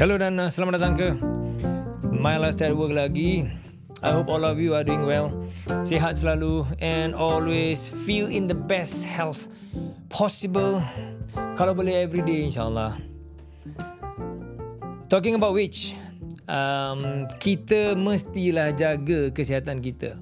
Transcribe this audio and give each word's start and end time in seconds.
Hello 0.00 0.16
dan 0.16 0.40
selamat 0.48 0.80
datang 0.80 0.96
ke 0.96 1.08
My 2.08 2.40
Last 2.40 2.64
at 2.64 2.72
Work 2.72 2.96
lagi. 2.96 3.44
I 4.00 4.16
hope 4.16 4.32
all 4.32 4.48
of 4.48 4.56
you 4.56 4.72
are 4.72 4.80
doing 4.80 5.04
well. 5.04 5.28
Sihat 5.84 6.16
selalu 6.16 6.64
and 6.80 7.12
always 7.12 7.84
feel 8.08 8.24
in 8.32 8.48
the 8.48 8.56
best 8.56 9.04
health 9.04 9.52
possible. 10.08 10.80
Kalau 11.52 11.76
boleh 11.76 12.00
every 12.00 12.24
day 12.24 12.48
insyaAllah. 12.48 12.96
Talking 15.12 15.36
about 15.36 15.52
which, 15.52 15.92
um, 16.48 17.28
kita 17.36 17.92
mestilah 17.92 18.72
jaga 18.72 19.28
kesihatan 19.36 19.84
kita. 19.84 20.16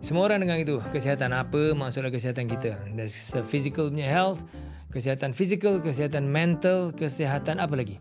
Semua 0.00 0.24
orang 0.24 0.40
dengan 0.40 0.56
itu. 0.56 0.80
Kesihatan 0.80 1.36
apa 1.36 1.76
maksudnya 1.76 2.08
kesihatan 2.08 2.48
kita. 2.48 2.80
There's 2.96 3.36
physical 3.44 3.92
punya 3.92 4.08
health, 4.08 4.40
kesihatan 4.88 5.36
physical, 5.36 5.84
kesihatan 5.84 6.32
mental, 6.32 6.96
kesihatan 6.96 7.60
apa 7.60 7.76
lagi? 7.76 8.00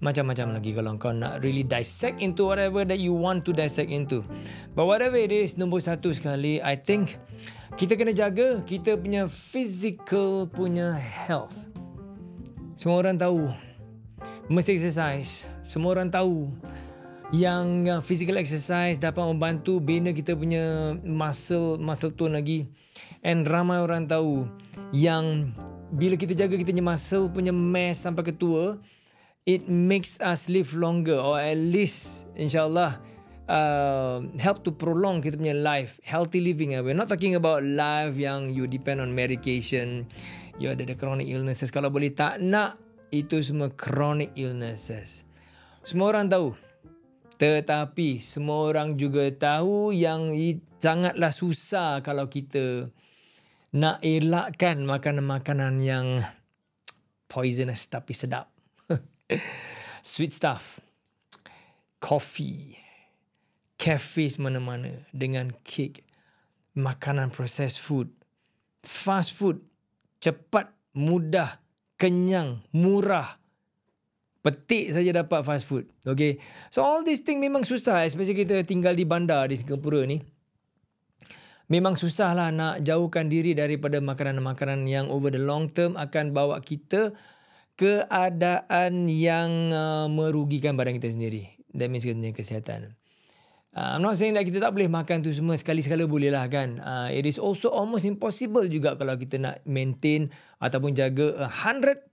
Macam-macam 0.00 0.56
lagi 0.56 0.72
kalau 0.72 0.96
kau 0.96 1.12
nak 1.12 1.44
really 1.44 1.60
dissect 1.60 2.24
into 2.24 2.48
whatever 2.48 2.88
that 2.88 2.96
you 2.96 3.12
want 3.12 3.44
to 3.44 3.52
dissect 3.52 3.92
into. 3.92 4.24
But 4.72 4.88
whatever 4.88 5.20
it 5.20 5.28
is, 5.28 5.60
nombor 5.60 5.84
satu 5.84 6.08
sekali, 6.16 6.56
I 6.60 6.80
think 6.80 7.20
kita 7.76 8.00
kena 8.00 8.16
jaga 8.16 8.64
kita 8.64 8.96
punya 8.96 9.28
physical 9.28 10.48
punya 10.48 10.96
health. 10.96 11.68
Semua 12.80 13.04
orang 13.04 13.20
tahu. 13.20 13.52
Mesti 14.48 14.74
exercise. 14.74 15.52
Semua 15.68 15.94
orang 15.94 16.08
tahu 16.08 16.48
yang 17.30 17.86
physical 18.02 18.40
exercise 18.42 18.98
dapat 18.98 19.22
membantu 19.22 19.78
bina 19.78 20.10
kita 20.10 20.34
punya 20.34 20.96
muscle 21.04 21.78
muscle 21.78 22.10
tone 22.10 22.40
lagi. 22.40 22.66
And 23.20 23.44
ramai 23.44 23.84
orang 23.84 24.08
tahu 24.08 24.48
yang 24.96 25.52
bila 25.92 26.16
kita 26.16 26.32
jaga 26.32 26.56
kita 26.56 26.72
punya 26.72 26.86
muscle 26.88 27.28
punya 27.28 27.52
mass 27.52 28.02
sampai 28.02 28.24
ke 28.26 28.32
tua, 28.34 28.80
it 29.50 29.66
makes 29.66 30.22
us 30.22 30.46
live 30.46 30.70
longer 30.78 31.18
or 31.18 31.42
at 31.42 31.58
least 31.58 32.30
insyaallah 32.38 33.02
uh, 33.50 34.22
help 34.38 34.62
to 34.62 34.70
prolong 34.70 35.18
kita 35.18 35.34
punya 35.34 35.58
life 35.58 35.98
healthy 36.06 36.38
living. 36.38 36.78
We're 36.78 36.94
not 36.94 37.10
talking 37.10 37.34
about 37.34 37.66
life 37.66 38.14
yang 38.14 38.54
you 38.54 38.70
depend 38.70 39.02
on 39.02 39.10
medication 39.10 40.06
you 40.62 40.70
ada 40.70 40.86
the 40.86 40.94
chronic 40.94 41.26
illnesses. 41.26 41.74
Kalau 41.74 41.90
boleh 41.90 42.14
tak 42.14 42.38
nak 42.38 42.78
itu 43.10 43.42
semua 43.42 43.72
chronic 43.74 44.36
illnesses. 44.38 45.26
Semua 45.82 46.14
orang 46.14 46.30
tahu. 46.30 46.54
Tetapi 47.40 48.20
semua 48.20 48.68
orang 48.68 49.00
juga 49.00 49.24
tahu 49.32 49.96
yang 49.96 50.36
sangatlah 50.76 51.32
susah 51.32 52.04
kalau 52.04 52.28
kita 52.28 52.92
nak 53.72 54.04
elakkan 54.04 54.84
makanan-makanan 54.84 55.80
yang 55.80 56.20
poisonous 57.30 57.86
tapi 57.88 58.12
sedap 58.12 58.50
Sweet 60.02 60.32
stuff. 60.32 60.80
Coffee. 62.00 62.78
Cafe 63.80 64.28
mana-mana 64.36 65.08
dengan 65.14 65.52
kek. 65.64 66.04
Makanan 66.76 67.32
processed 67.32 67.80
food. 67.80 68.12
Fast 68.84 69.32
food. 69.32 69.60
Cepat, 70.20 70.68
mudah, 70.92 71.60
kenyang, 71.96 72.60
murah. 72.76 73.40
Petik 74.40 74.92
saja 74.92 75.12
dapat 75.12 75.44
fast 75.44 75.68
food. 75.68 75.88
Okay. 76.04 76.40
So 76.72 76.80
all 76.80 77.04
these 77.04 77.20
thing 77.20 77.40
memang 77.40 77.64
susah. 77.64 78.08
Especially 78.08 78.44
kita 78.44 78.64
tinggal 78.64 78.96
di 78.96 79.04
bandar 79.04 79.48
di 79.52 79.56
Singapura 79.56 80.04
ni. 80.08 80.20
Memang 81.70 81.94
susah 81.94 82.34
lah 82.34 82.50
nak 82.50 82.82
jauhkan 82.82 83.30
diri 83.30 83.54
daripada 83.54 84.02
makanan-makanan 84.02 84.90
yang 84.90 85.06
over 85.06 85.30
the 85.30 85.38
long 85.38 85.70
term 85.70 85.94
akan 85.94 86.34
bawa 86.34 86.58
kita 86.58 87.14
keadaan 87.80 89.08
yang 89.08 89.72
uh, 89.72 90.04
merugikan 90.04 90.76
badan 90.76 91.00
kita 91.00 91.16
sendiri. 91.16 91.56
That 91.72 91.88
means 91.88 92.04
kita 92.04 92.12
punya 92.12 92.36
kesihatan. 92.36 92.92
Uh, 93.72 93.96
I'm 93.96 94.04
not 94.04 94.18
saying 94.20 94.34
that 94.34 94.44
kita 94.44 94.60
tak 94.60 94.74
boleh 94.74 94.90
makan 94.90 95.24
tu 95.24 95.30
semua 95.32 95.56
sekali-sekala 95.56 96.04
boleh 96.04 96.28
lah 96.28 96.44
kan. 96.52 96.82
Uh, 96.82 97.08
it 97.08 97.24
is 97.24 97.40
also 97.40 97.72
almost 97.72 98.04
impossible 98.04 98.66
juga 98.68 98.98
kalau 99.00 99.16
kita 99.16 99.40
nak 99.40 99.64
maintain 99.64 100.28
ataupun 100.60 100.92
jaga 100.92 101.40
a 101.40 101.48
100% 101.48 102.12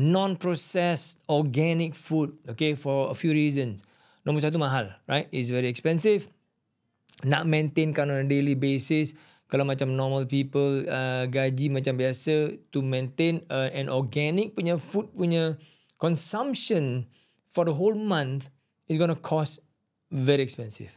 non-processed 0.00 1.22
organic 1.30 1.94
food. 1.94 2.34
Okay, 2.50 2.74
for 2.74 3.12
a 3.12 3.16
few 3.16 3.30
reasons. 3.30 3.84
Nombor 4.26 4.42
satu 4.42 4.58
mahal, 4.58 4.98
right? 5.06 5.30
It's 5.30 5.52
very 5.52 5.70
expensive. 5.70 6.26
Nak 7.22 7.46
maintain 7.46 7.94
kan 7.94 8.10
on 8.10 8.24
a 8.24 8.26
daily 8.26 8.56
basis 8.56 9.14
kalau 9.50 9.66
macam 9.66 9.90
normal 9.90 10.30
people 10.30 10.86
uh, 10.86 11.26
gaji 11.26 11.68
macam 11.74 11.98
biasa 11.98 12.54
to 12.70 12.80
maintain 12.80 13.42
uh, 13.50 13.66
an 13.74 13.90
organic 13.90 14.54
punya 14.54 14.78
food 14.78 15.10
punya 15.10 15.58
consumption 15.98 17.10
for 17.50 17.66
the 17.66 17.74
whole 17.74 17.98
month 17.98 18.48
is 18.86 18.94
going 18.94 19.10
to 19.10 19.18
cost 19.18 19.58
very 20.08 20.40
expensive. 20.40 20.94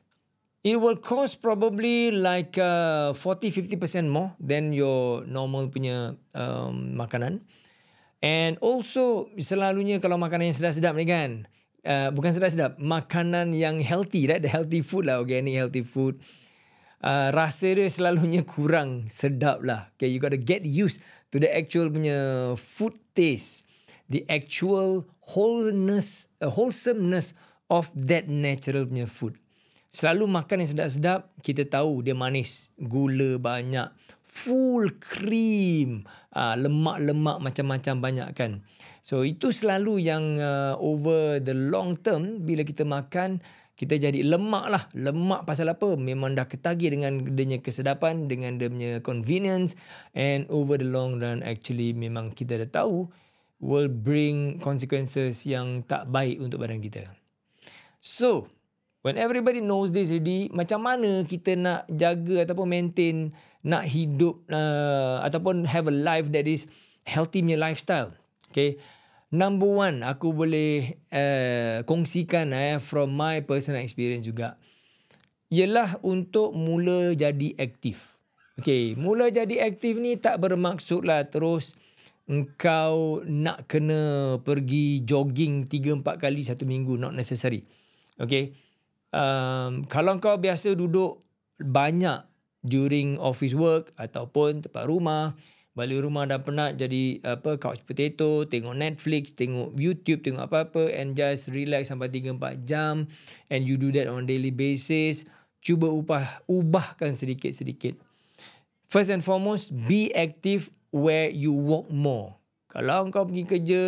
It 0.64 0.80
will 0.80 0.96
cost 0.96 1.44
probably 1.44 2.14
like 2.14 2.56
uh, 2.56 3.12
40-50% 3.12 4.08
more 4.08 4.32
than 4.40 4.72
your 4.72 5.28
normal 5.28 5.68
punya 5.68 6.16
um, 6.32 6.96
makanan. 6.96 7.44
And 8.24 8.56
also 8.64 9.28
selalunya 9.36 10.00
kalau 10.00 10.16
makanan 10.16 10.48
yang 10.48 10.56
sedap-sedap 10.56 10.96
ni 10.96 11.04
kan, 11.04 11.52
uh, 11.84 12.16
bukan 12.16 12.32
sedap-sedap, 12.32 12.80
makanan 12.80 13.52
yang 13.52 13.84
healthy, 13.84 14.24
right? 14.32 14.40
the 14.40 14.48
healthy 14.48 14.80
food 14.80 15.12
lah, 15.12 15.20
organic 15.20 15.52
healthy 15.52 15.84
food 15.84 16.24
uh, 17.04 17.30
rasa 17.36 17.76
dia 17.76 17.92
selalunya 17.92 18.42
kurang 18.48 19.12
sedap 19.12 19.62
lah. 19.62 19.92
Okay, 20.00 20.10
you 20.10 20.18
got 20.18 20.32
to 20.32 20.40
get 20.40 20.64
used 20.64 21.04
to 21.30 21.38
the 21.38 21.52
actual 21.52 21.92
punya 21.92 22.52
food 22.56 22.96
taste. 23.14 23.68
The 24.08 24.24
actual 24.32 25.06
wholeness, 25.36 26.32
uh, 26.40 26.50
wholesomeness 26.50 27.36
of 27.68 27.92
that 27.94 28.32
natural 28.32 28.88
punya 28.88 29.06
food. 29.06 29.36
Selalu 29.94 30.26
makan 30.26 30.66
yang 30.66 30.72
sedap-sedap, 30.74 31.30
kita 31.46 31.70
tahu 31.70 32.02
dia 32.02 32.18
manis. 32.18 32.74
Gula 32.82 33.38
banyak. 33.38 33.94
Full 34.34 34.98
cream. 34.98 36.10
Uh, 36.34 36.58
lemak-lemak 36.58 37.38
macam-macam 37.38 37.96
banyak 38.02 38.30
kan. 38.34 38.52
So 39.06 39.22
itu 39.22 39.54
selalu 39.54 40.02
yang 40.02 40.42
uh, 40.42 40.74
over 40.82 41.38
the 41.38 41.54
long 41.54 42.02
term, 42.02 42.42
bila 42.42 42.66
kita 42.66 42.82
makan, 42.82 43.46
kita 43.78 44.00
jadi 44.02 44.26
lemak 44.26 44.66
lah. 44.74 44.84
Lemak 44.98 45.46
pasal 45.46 45.70
apa? 45.70 45.94
Memang 45.94 46.34
dah 46.34 46.50
ketagih 46.50 46.98
dengan 46.98 47.22
dia 47.38 47.62
kesedapan, 47.62 48.26
dengan 48.26 48.58
dia 48.58 48.74
punya 48.74 48.92
convenience. 49.06 49.78
And 50.18 50.50
over 50.50 50.82
the 50.82 50.90
long 50.90 51.22
run, 51.22 51.46
actually 51.46 51.94
memang 51.94 52.34
kita 52.34 52.58
dah 52.58 52.70
tahu 52.70 53.12
will 53.64 53.88
bring 53.88 54.60
consequences 54.60 55.48
yang 55.48 55.88
tak 55.88 56.10
baik 56.12 56.42
untuk 56.44 56.60
badan 56.60 56.84
kita. 56.84 57.08
So, 58.04 58.52
when 59.04 59.20
everybody 59.20 59.60
knows 59.60 59.92
this 59.92 60.10
already, 60.10 60.50
macam 60.50 60.82
mana 60.82 61.28
kita 61.28 61.60
nak 61.60 61.86
jaga 61.92 62.48
ataupun 62.48 62.68
maintain, 62.72 63.36
nak 63.62 63.86
hidup 63.86 64.42
uh, 64.50 65.22
ataupun 65.22 65.68
have 65.68 65.92
a 65.92 65.94
life 65.94 66.32
that 66.32 66.48
is 66.48 66.66
healthy 67.04 67.44
punya 67.44 67.60
lifestyle. 67.60 68.16
Okay. 68.50 68.80
Number 69.34 69.66
one, 69.66 70.06
aku 70.06 70.30
boleh 70.30 71.02
uh, 71.10 71.82
kongsikan 71.90 72.54
eh, 72.54 72.78
from 72.78 73.18
my 73.18 73.42
personal 73.42 73.82
experience 73.82 74.30
juga. 74.30 74.62
Ialah 75.50 76.00
untuk 76.06 76.54
mula 76.54 77.18
jadi 77.18 77.58
aktif. 77.58 78.14
Okay, 78.62 78.94
mula 78.94 79.34
jadi 79.34 79.66
aktif 79.66 79.98
ni 79.98 80.22
tak 80.22 80.38
bermaksud 80.38 81.10
lah 81.10 81.26
terus 81.26 81.74
engkau 82.30 83.26
nak 83.26 83.66
kena 83.66 84.38
pergi 84.46 85.02
jogging 85.02 85.66
3-4 85.66 86.06
kali 86.22 86.46
satu 86.46 86.70
minggu. 86.70 87.02
Not 87.02 87.18
necessary. 87.18 87.66
Okay. 88.22 88.54
Um, 89.14 89.86
kalau 89.86 90.18
kau 90.18 90.42
biasa 90.42 90.74
duduk 90.74 91.22
banyak 91.62 92.26
during 92.66 93.22
office 93.22 93.54
work 93.54 93.94
ataupun 93.94 94.66
tempat 94.66 94.90
rumah, 94.90 95.38
balik 95.78 96.02
rumah 96.02 96.26
dah 96.26 96.42
penat 96.42 96.82
jadi 96.82 97.22
apa 97.22 97.62
couch 97.62 97.86
potato, 97.86 98.50
tengok 98.50 98.74
Netflix, 98.74 99.38
tengok 99.38 99.78
YouTube, 99.78 100.26
tengok 100.26 100.50
apa-apa 100.50 100.90
and 100.98 101.14
just 101.14 101.54
relax 101.54 101.94
sampai 101.94 102.10
3 102.10 102.42
4 102.42 102.66
jam 102.66 103.06
and 103.54 103.70
you 103.70 103.78
do 103.78 103.94
that 103.94 104.10
on 104.10 104.26
daily 104.26 104.50
basis, 104.50 105.30
cuba 105.62 105.94
ubah 105.94 106.42
ubahkan 106.50 107.14
sedikit-sedikit. 107.14 107.94
First 108.90 109.14
and 109.14 109.22
foremost, 109.22 109.70
be 109.74 110.10
active 110.14 110.74
where 110.90 111.30
you 111.30 111.54
walk 111.54 111.90
more. 111.94 112.38
Kalau 112.70 113.06
kau 113.14 113.30
pergi 113.30 113.46
kerja, 113.46 113.82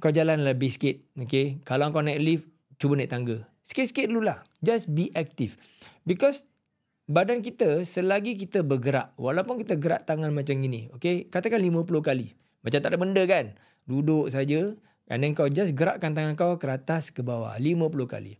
kau 0.00 0.12
jalan 0.12 0.44
lebih 0.44 0.72
sikit. 0.72 1.00
Okay? 1.16 1.60
Kalau 1.64 1.92
kau 1.92 2.00
naik 2.00 2.20
lift, 2.20 2.44
cuba 2.80 2.96
naik 2.96 3.12
tangga. 3.12 3.51
Sikit-sikit 3.62 4.10
dulu 4.10 4.26
lah. 4.26 4.42
Just 4.58 4.90
be 4.90 5.10
active. 5.14 5.58
Because 6.02 6.46
badan 7.06 7.42
kita 7.42 7.82
selagi 7.82 8.38
kita 8.38 8.62
bergerak 8.62 9.14
walaupun 9.18 9.58
kita 9.58 9.74
gerak 9.74 10.06
tangan 10.06 10.30
macam 10.30 10.54
gini 10.62 10.86
okey 10.94 11.26
katakan 11.30 11.58
50 11.58 11.86
kali. 12.02 12.34
Macam 12.62 12.78
tak 12.78 12.90
ada 12.94 12.98
benda 12.98 13.22
kan? 13.26 13.58
Duduk 13.86 14.30
saja 14.30 14.74
and 15.10 15.18
then 15.22 15.34
kau 15.34 15.50
just 15.50 15.74
gerakkan 15.74 16.14
tangan 16.14 16.38
kau 16.38 16.58
ke 16.58 16.66
atas 16.70 17.10
ke 17.10 17.22
bawah. 17.26 17.58
50 17.58 17.90
kali. 18.06 18.38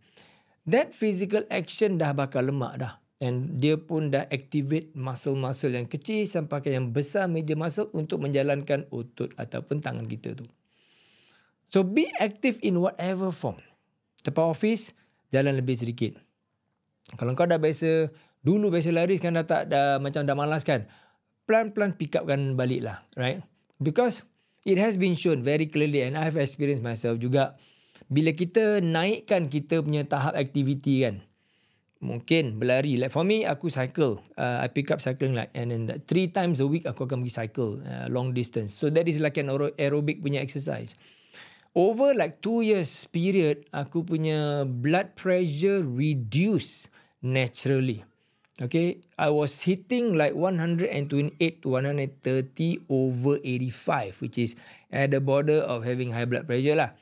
That 0.62 0.94
physical 0.94 1.42
action 1.50 1.98
dah 1.98 2.14
bakal 2.14 2.46
lemak 2.46 2.78
dah. 2.78 3.02
And 3.22 3.62
dia 3.62 3.78
pun 3.78 4.10
dah 4.10 4.26
activate 4.26 4.98
muscle-muscle 4.98 5.78
yang 5.78 5.86
kecil 5.86 6.26
sampai 6.26 6.58
ke 6.58 6.74
yang 6.74 6.90
besar 6.90 7.30
major 7.30 7.54
muscle 7.54 7.86
untuk 7.94 8.18
menjalankan 8.18 8.90
otot 8.90 9.30
ataupun 9.38 9.78
tangan 9.78 10.10
kita 10.10 10.34
tu. 10.34 10.46
So 11.70 11.86
be 11.86 12.10
active 12.18 12.58
in 12.66 12.82
whatever 12.82 13.30
form. 13.30 13.62
Tempat 14.26 14.42
office, 14.42 14.90
jalan 15.32 15.58
lebih 15.58 15.74
sedikit. 15.74 16.20
Kalau 17.16 17.32
kau 17.32 17.48
dah 17.48 17.58
biasa, 17.58 18.12
dulu 18.44 18.68
biasa 18.68 18.92
lari 18.92 19.18
sekarang 19.18 19.42
dah 19.42 19.46
tak, 19.48 19.62
dah, 19.72 19.98
macam 19.98 20.22
dah 20.22 20.36
malas 20.36 20.62
kan. 20.62 20.86
Pelan-pelan 21.48 21.98
pick 21.98 22.14
upkan 22.14 22.54
balik 22.54 22.86
lah, 22.86 23.02
right? 23.18 23.42
Because 23.82 24.22
it 24.62 24.78
has 24.78 24.94
been 24.94 25.18
shown 25.18 25.42
very 25.42 25.66
clearly 25.66 26.06
and 26.06 26.14
I 26.14 26.28
have 26.28 26.38
experienced 26.38 26.84
myself 26.84 27.18
juga. 27.18 27.58
Bila 28.12 28.30
kita 28.36 28.84
naikkan 28.84 29.48
kita 29.48 29.80
punya 29.80 30.04
tahap 30.04 30.36
aktiviti 30.36 31.02
kan, 31.02 31.24
mungkin 32.02 32.58
berlari. 32.58 32.98
Like 32.98 33.14
for 33.14 33.24
me, 33.24 33.46
aku 33.46 33.70
cycle. 33.70 34.20
Uh, 34.34 34.60
I 34.60 34.68
pick 34.68 34.90
up 34.90 35.00
cycling 35.00 35.32
like 35.32 35.54
and 35.54 35.70
then 35.72 35.86
that 35.88 36.04
three 36.10 36.28
times 36.28 36.58
a 36.60 36.66
week 36.68 36.84
aku 36.84 37.06
akan 37.06 37.24
pergi 37.24 37.34
cycle 37.46 37.80
uh, 37.80 38.10
long 38.10 38.34
distance. 38.34 38.74
So 38.74 38.90
that 38.90 39.06
is 39.06 39.22
like 39.22 39.38
an 39.38 39.48
aerobic 39.78 40.20
punya 40.20 40.42
exercise. 40.42 40.98
Over 41.72 42.12
like 42.12 42.44
two 42.44 42.60
years 42.60 43.08
period, 43.08 43.64
aku 43.72 44.04
punya 44.04 44.68
blood 44.68 45.16
pressure 45.16 45.80
reduce 45.80 46.92
naturally. 47.24 48.04
Okay, 48.60 49.00
I 49.16 49.32
was 49.32 49.64
hitting 49.64 50.12
like 50.12 50.36
128 50.36 51.40
to 51.64 51.68
130 51.72 52.84
over 52.92 53.40
85, 53.40 54.20
which 54.20 54.36
is 54.36 54.52
at 54.92 55.16
the 55.16 55.24
border 55.24 55.64
of 55.64 55.88
having 55.88 56.12
high 56.12 56.28
blood 56.28 56.44
pressure 56.44 56.76
lah. 56.76 56.92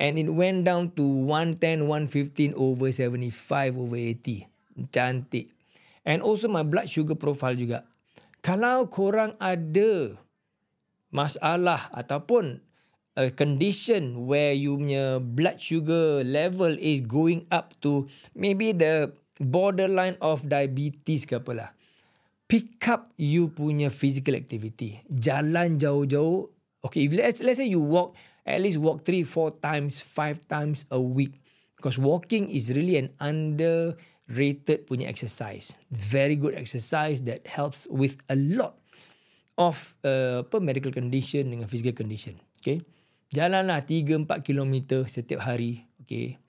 And 0.00 0.16
it 0.16 0.32
went 0.32 0.64
down 0.64 0.96
to 0.96 1.04
110 1.04 1.84
115 1.84 2.56
over 2.56 2.88
75 2.88 3.76
over 3.76 3.96
80 4.00 4.48
cantik. 4.88 5.52
And 6.08 6.24
also 6.24 6.48
my 6.48 6.64
blood 6.64 6.88
sugar 6.88 7.20
profile 7.20 7.60
juga. 7.60 7.84
Kalau 8.40 8.88
korang 8.88 9.36
ada 9.36 10.16
masalah 11.12 11.92
ataupun 11.92 12.65
a 13.16 13.32
condition 13.32 14.28
where 14.28 14.52
you 14.52 14.76
punya 14.76 15.18
blood 15.18 15.58
sugar 15.58 16.20
level 16.22 16.76
is 16.76 17.00
going 17.02 17.48
up 17.48 17.72
to 17.80 18.04
maybe 18.36 18.76
the 18.76 19.10
borderline 19.40 20.20
of 20.20 20.44
diabetes 20.44 21.24
ke 21.24 21.36
apalah 21.36 21.72
pick 22.46 22.76
up 22.88 23.08
you 23.16 23.48
punya 23.48 23.88
physical 23.88 24.36
activity 24.36 25.00
jalan 25.08 25.80
jauh-jauh 25.80 26.46
okay 26.84 27.08
if 27.08 27.12
let's 27.16 27.40
let's 27.40 27.56
say 27.56 27.68
you 27.68 27.80
walk 27.80 28.12
at 28.46 28.62
least 28.62 28.78
walk 28.78 29.04
three, 29.04 29.26
four 29.26 29.50
times, 29.50 29.98
five 29.98 30.46
times 30.46 30.86
a 30.90 31.00
week. 31.00 31.42
Because 31.76 31.98
walking 31.98 32.48
is 32.48 32.72
really 32.72 32.96
an 32.96 33.10
underrated 33.20 34.86
punya 34.86 35.10
exercise. 35.10 35.74
Very 35.90 36.38
good 36.38 36.54
exercise 36.54 37.26
that 37.26 37.44
helps 37.44 37.90
with 37.90 38.16
a 38.30 38.38
lot 38.38 38.78
of 39.58 39.98
uh, 40.06 40.46
apa 40.46 40.62
medical 40.62 40.94
condition 40.94 41.52
dengan 41.52 41.66
physical 41.68 41.92
condition. 41.92 42.38
Okay. 42.62 42.80
Jalanlah 43.36 43.84
3-4 43.84 44.40
km 44.40 45.04
setiap 45.04 45.44
hari. 45.44 45.84
Okay. 46.00 46.40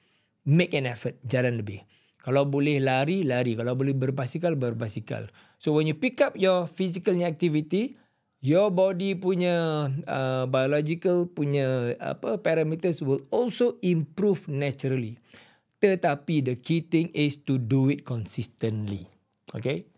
Make 0.48 0.72
an 0.80 0.88
effort. 0.88 1.20
Jalan 1.28 1.60
lebih. 1.60 1.84
Kalau 2.24 2.48
boleh 2.48 2.80
lari, 2.80 3.28
lari. 3.28 3.60
Kalau 3.60 3.76
boleh 3.76 3.92
berbasikal, 3.92 4.56
berbasikal. 4.56 5.28
So 5.60 5.76
when 5.76 5.92
you 5.92 6.00
pick 6.00 6.24
up 6.24 6.40
your 6.40 6.64
physical 6.72 7.20
activity, 7.20 8.00
your 8.40 8.70
body 8.70 9.18
punya 9.18 9.90
uh, 10.06 10.46
biological 10.46 11.26
punya 11.28 11.98
apa 11.98 12.38
parameters 12.38 13.02
will 13.02 13.26
also 13.34 13.82
improve 13.82 14.46
naturally 14.46 15.18
tetapi 15.82 16.46
the 16.46 16.56
key 16.58 16.86
thing 16.86 17.10
is 17.18 17.42
to 17.42 17.58
do 17.58 17.90
it 17.90 18.06
consistently 18.06 19.10
okay 19.58 19.90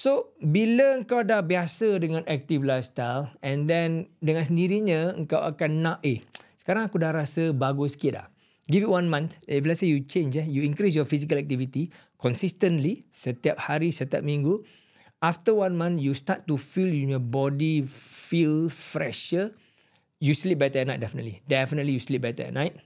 so 0.00 0.32
bila 0.40 0.96
engkau 0.96 1.20
dah 1.20 1.44
biasa 1.44 2.00
dengan 2.00 2.24
active 2.24 2.64
lifestyle 2.64 3.28
and 3.44 3.68
then 3.68 4.08
dengan 4.24 4.48
sendirinya 4.48 5.12
engkau 5.12 5.44
akan 5.44 5.84
nak 5.84 5.98
eh 6.00 6.24
sekarang 6.60 6.86
aku 6.86 7.00
dah 7.00 7.12
rasa 7.16 7.56
bagus 7.56 7.96
sikit 7.96 8.12
dah. 8.20 8.26
Give 8.70 8.86
it 8.86 8.92
one 8.92 9.10
month. 9.10 9.40
If 9.50 9.66
let's 9.66 9.82
say 9.82 9.90
you 9.90 10.04
change 10.06 10.38
eh, 10.38 10.46
you 10.46 10.62
increase 10.62 10.94
your 10.94 11.08
physical 11.08 11.40
activity 11.40 11.90
consistently 12.20 13.08
setiap 13.10 13.58
hari 13.58 13.90
setiap 13.90 14.20
minggu 14.20 14.62
after 15.24 15.56
one 15.56 15.74
month 15.74 15.98
you 15.98 16.12
start 16.12 16.44
to 16.46 16.60
feel 16.60 16.86
your 16.86 17.18
body 17.18 17.82
feel 17.90 18.70
fresher. 18.70 19.56
You 20.20 20.36
sleep 20.36 20.60
better 20.60 20.84
at 20.84 20.86
night 20.86 21.00
definitely. 21.00 21.40
Definitely 21.48 21.96
you 21.96 22.02
sleep 22.04 22.22
better 22.22 22.46
at 22.46 22.54
night. 22.54 22.76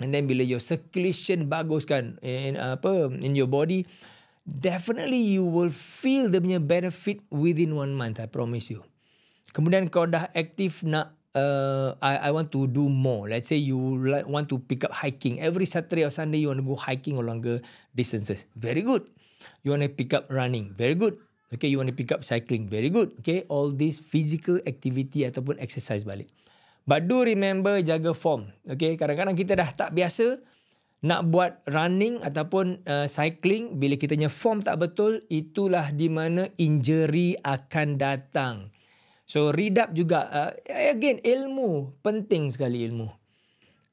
And 0.00 0.10
then 0.16 0.24
bila 0.24 0.42
your 0.42 0.58
circulation 0.64 1.52
bagus 1.52 1.84
kan 1.84 2.16
in 2.24 2.56
apa 2.56 3.12
in 3.20 3.36
your 3.36 3.46
body 3.46 3.84
definitely 4.46 5.20
you 5.20 5.44
will 5.44 5.72
feel 5.72 6.28
the 6.32 6.40
punya 6.40 6.60
benefit 6.60 7.20
within 7.28 7.76
one 7.76 7.92
month 7.92 8.18
i 8.18 8.26
promise 8.26 8.72
you 8.72 8.80
kemudian 9.52 9.86
kau 9.92 10.06
dah 10.06 10.30
aktif 10.32 10.80
nak 10.86 11.20
uh, 11.34 11.94
I, 12.02 12.28
I 12.28 12.30
want 12.30 12.50
to 12.52 12.66
do 12.66 12.88
more. 12.88 13.28
Let's 13.28 13.48
say 13.48 13.56
you 13.56 13.78
like, 13.78 14.26
want 14.26 14.48
to 14.50 14.58
pick 14.58 14.84
up 14.84 14.92
hiking. 14.92 15.40
Every 15.40 15.66
Saturday 15.66 16.04
or 16.04 16.10
Sunday, 16.10 16.38
you 16.38 16.48
want 16.48 16.58
to 16.58 16.66
go 16.66 16.76
hiking 16.76 17.18
or 17.18 17.24
longer 17.24 17.60
distances. 17.94 18.46
Very 18.56 18.82
good. 18.82 19.06
You 19.62 19.72
want 19.72 19.82
to 19.82 19.88
pick 19.88 20.14
up 20.14 20.26
running. 20.30 20.74
Very 20.74 20.94
good. 20.94 21.18
Okay, 21.50 21.66
you 21.66 21.78
want 21.78 21.90
to 21.90 21.96
pick 21.96 22.12
up 22.12 22.22
cycling. 22.22 22.70
Very 22.70 22.90
good. 22.90 23.18
Okay, 23.20 23.42
all 23.50 23.74
this 23.74 23.98
physical 23.98 24.62
activity 24.66 25.26
ataupun 25.26 25.58
exercise 25.58 26.06
balik. 26.06 26.30
But 26.86 27.10
do 27.10 27.26
remember 27.26 27.82
jaga 27.82 28.14
form. 28.14 28.54
Okay, 28.62 28.94
kadang-kadang 28.94 29.34
kita 29.34 29.58
dah 29.58 29.68
tak 29.74 29.90
biasa 29.90 30.38
nak 31.00 31.32
buat 31.32 31.64
running 31.68 32.20
ataupun 32.20 32.84
uh, 32.84 33.06
cycling. 33.08 33.80
Bila 33.80 33.96
kita 33.96 34.16
punya 34.16 34.28
form 34.32 34.60
tak 34.60 34.80
betul, 34.80 35.24
itulah 35.32 35.92
di 35.92 36.12
mana 36.12 36.48
injury 36.60 37.36
akan 37.40 37.96
datang. 37.96 38.68
So 39.24 39.54
read 39.54 39.80
up 39.80 39.96
juga. 39.96 40.28
Uh, 40.28 40.50
again, 40.68 41.22
ilmu. 41.24 41.96
Penting 42.04 42.52
sekali 42.52 42.84
ilmu. 42.84 43.08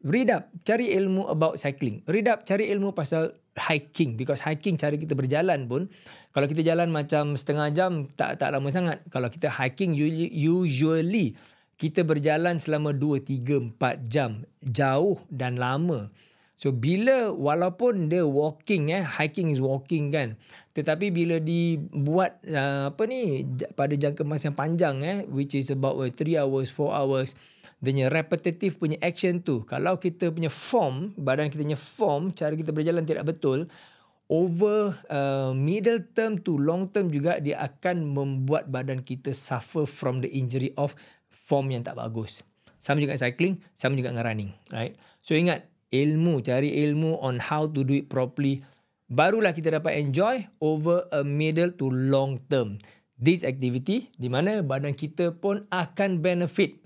Read 0.04 0.30
up. 0.30 0.52
Cari 0.68 0.92
ilmu 0.94 1.32
about 1.32 1.56
cycling. 1.58 2.04
Read 2.06 2.28
up. 2.28 2.44
Cari 2.44 2.68
ilmu 2.70 2.92
pasal 2.92 3.32
hiking 3.58 4.16
because 4.16 4.46
hiking 4.46 4.78
cara 4.78 4.94
kita 4.94 5.18
berjalan 5.18 5.66
pun 5.66 5.90
kalau 6.32 6.46
kita 6.46 6.62
jalan 6.62 6.94
macam 6.94 7.34
setengah 7.34 7.74
jam 7.74 8.06
tak 8.14 8.38
tak 8.38 8.54
lama 8.54 8.70
sangat 8.70 9.02
kalau 9.10 9.28
kita 9.34 9.50
hiking 9.50 9.98
usually 10.38 11.34
kita 11.78 12.06
berjalan 12.06 12.62
selama 12.62 12.94
2 12.94 13.26
3 13.26 13.74
4 13.78 14.06
jam 14.06 14.46
jauh 14.62 15.18
dan 15.34 15.58
lama 15.58 16.14
so 16.58 16.74
bila 16.74 17.30
walaupun 17.30 18.10
dia 18.10 18.26
walking 18.26 18.90
eh 18.90 19.06
hiking 19.06 19.54
is 19.54 19.62
walking 19.62 20.10
kan 20.10 20.36
tetapi 20.74 21.14
bila 21.14 21.38
dibuat 21.38 22.42
uh, 22.50 22.90
apa 22.90 23.04
ni 23.06 23.46
pada 23.78 23.94
jangka 23.94 24.26
masa 24.26 24.50
yang 24.50 24.58
panjang 24.58 24.96
eh 25.06 25.20
which 25.30 25.54
is 25.54 25.70
about 25.70 25.96
3 26.02 26.18
uh, 26.18 26.44
hours 26.44 26.74
4 26.74 26.98
hours 26.98 27.30
dia 27.78 28.10
repetitive 28.10 28.82
punya 28.82 28.98
action 29.06 29.46
tu 29.46 29.62
kalau 29.64 30.02
kita 30.02 30.34
punya 30.34 30.50
form 30.50 31.14
badan 31.14 31.54
kita 31.54 31.62
punya 31.62 31.80
form 31.80 32.34
cara 32.34 32.58
kita 32.58 32.74
berjalan 32.74 33.06
tidak 33.06 33.30
betul 33.30 33.70
over 34.28 34.92
uh, 35.08 35.56
middle 35.56 36.04
term 36.12 36.40
to 36.44 36.60
long 36.60 36.88
term 36.92 37.08
juga 37.08 37.40
dia 37.40 37.64
akan 37.64 38.04
membuat 38.04 38.68
badan 38.68 39.04
kita 39.04 39.32
suffer 39.32 39.88
from 39.88 40.20
the 40.20 40.28
injury 40.28 40.76
of 40.76 40.94
form 41.32 41.72
yang 41.72 41.84
tak 41.84 41.96
bagus. 41.96 42.44
Sama 42.78 43.00
juga 43.00 43.16
cycling 43.16 43.58
sama 43.74 43.96
juga 43.98 44.14
dengan 44.14 44.28
running 44.28 44.52
right? 44.76 44.94
So 45.24 45.34
ingat 45.34 45.66
ilmu 45.94 46.44
cari 46.44 46.84
ilmu 46.88 47.20
on 47.24 47.40
how 47.40 47.68
to 47.68 47.84
do 47.84 47.96
it 47.96 48.12
properly 48.12 48.64
barulah 49.08 49.56
kita 49.56 49.80
dapat 49.80 50.00
enjoy 50.00 50.44
over 50.60 51.08
a 51.16 51.24
middle 51.24 51.72
to 51.76 51.88
long 51.88 52.36
term 52.52 52.76
this 53.16 53.42
activity 53.48 54.12
di 54.20 54.28
mana 54.28 54.60
badan 54.62 54.94
kita 54.94 55.32
pun 55.36 55.64
akan 55.72 56.20
benefit 56.20 56.84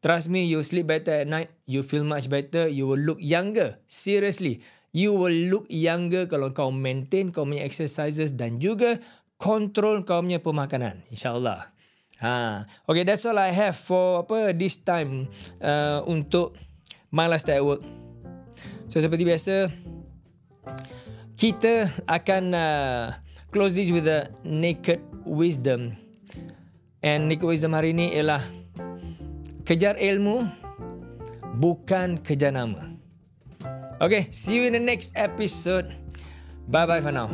Trust 0.00 0.32
me, 0.32 0.48
you 0.48 0.64
sleep 0.64 0.88
better 0.88 1.12
at 1.12 1.28
night. 1.28 1.52
You 1.68 1.84
feel 1.84 2.08
much 2.08 2.32
better. 2.32 2.64
You 2.64 2.88
will 2.88 3.04
look 3.04 3.20
younger. 3.20 3.76
Seriously. 3.84 4.64
You 4.96 5.12
will 5.12 5.52
look 5.52 5.68
younger 5.68 6.24
kalau 6.24 6.56
kau 6.56 6.72
maintain 6.72 7.28
kau 7.28 7.44
punya 7.44 7.68
exercises 7.68 8.32
dan 8.32 8.56
juga 8.56 8.96
control 9.36 10.00
kau 10.08 10.24
punya 10.24 10.40
pemakanan. 10.40 11.04
InsyaAllah. 11.12 11.68
Ha. 12.24 12.64
Okay, 12.88 13.04
that's 13.04 13.28
all 13.28 13.36
I 13.36 13.52
have 13.52 13.76
for 13.76 14.24
apa 14.24 14.56
this 14.56 14.80
time 14.80 15.28
uh, 15.60 16.00
untuk 16.08 16.56
My 17.12 17.28
Lifestyle 17.28 17.60
at 17.60 17.64
Work. 17.68 18.09
So, 18.90 18.98
seperti 18.98 19.22
biasa, 19.22 19.70
kita 21.38 21.94
akan 22.10 22.44
uh, 22.50 23.14
close 23.54 23.78
this 23.78 23.94
with 23.94 24.10
a 24.10 24.34
naked 24.42 24.98
wisdom. 25.22 25.94
And 26.98 27.30
naked 27.30 27.46
wisdom 27.46 27.70
hari 27.70 27.94
ini 27.94 28.12
ialah 28.18 28.42
kejar 29.62 29.94
ilmu 29.94 30.42
bukan 31.62 32.18
kejar 32.18 32.50
nama. 32.50 32.90
Okay, 34.02 34.26
see 34.34 34.58
you 34.58 34.66
in 34.66 34.74
the 34.74 34.82
next 34.82 35.14
episode. 35.14 35.94
Bye 36.66 36.90
bye 36.90 36.98
for 36.98 37.14
now. 37.14 37.30